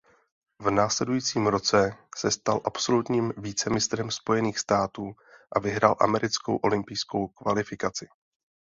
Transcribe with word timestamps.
V 0.59 0.69
následujícím 0.69 1.47
roce 1.47 1.91
se 2.15 2.31
stal 2.31 2.61
absolutním 2.65 3.33
vicemistrem 3.37 4.11
Spojených 4.11 4.59
států 4.59 5.15
a 5.51 5.59
vyhrál 5.59 5.95
americkou 5.99 6.55
olympijskou 6.55 7.27
kvalifikaci. 7.27 8.07